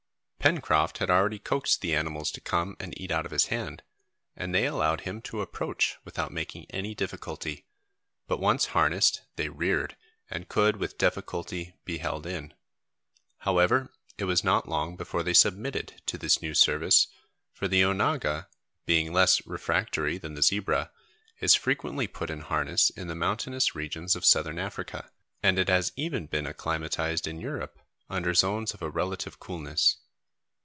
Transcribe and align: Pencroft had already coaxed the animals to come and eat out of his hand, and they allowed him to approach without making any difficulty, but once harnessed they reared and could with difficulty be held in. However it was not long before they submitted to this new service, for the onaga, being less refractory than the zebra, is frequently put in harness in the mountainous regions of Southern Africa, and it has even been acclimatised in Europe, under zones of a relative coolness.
Pencroft 0.43 0.97
had 0.97 1.11
already 1.11 1.37
coaxed 1.37 1.81
the 1.81 1.93
animals 1.95 2.31
to 2.31 2.41
come 2.41 2.75
and 2.79 2.99
eat 2.99 3.11
out 3.11 3.25
of 3.27 3.31
his 3.31 3.45
hand, 3.45 3.83
and 4.35 4.55
they 4.55 4.65
allowed 4.65 5.01
him 5.01 5.21
to 5.21 5.39
approach 5.41 5.97
without 6.03 6.31
making 6.31 6.65
any 6.71 6.95
difficulty, 6.95 7.63
but 8.25 8.39
once 8.39 8.65
harnessed 8.73 9.21
they 9.35 9.49
reared 9.49 9.95
and 10.31 10.49
could 10.49 10.77
with 10.77 10.97
difficulty 10.97 11.75
be 11.85 11.99
held 11.99 12.25
in. 12.25 12.55
However 13.41 13.91
it 14.17 14.23
was 14.23 14.43
not 14.43 14.67
long 14.67 14.95
before 14.95 15.21
they 15.21 15.35
submitted 15.35 16.01
to 16.07 16.17
this 16.17 16.41
new 16.41 16.55
service, 16.55 17.05
for 17.53 17.67
the 17.67 17.83
onaga, 17.83 18.47
being 18.87 19.13
less 19.13 19.45
refractory 19.45 20.17
than 20.17 20.33
the 20.33 20.41
zebra, 20.41 20.89
is 21.39 21.53
frequently 21.53 22.07
put 22.07 22.31
in 22.31 22.39
harness 22.41 22.89
in 22.89 23.07
the 23.07 23.13
mountainous 23.15 23.75
regions 23.75 24.15
of 24.15 24.25
Southern 24.25 24.57
Africa, 24.57 25.11
and 25.43 25.59
it 25.59 25.69
has 25.69 25.91
even 25.95 26.25
been 26.25 26.47
acclimatised 26.47 27.27
in 27.27 27.39
Europe, 27.39 27.77
under 28.09 28.33
zones 28.33 28.73
of 28.73 28.81
a 28.81 28.89
relative 28.89 29.39
coolness. 29.39 29.97